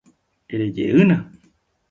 [0.53, 1.17] Erejeýna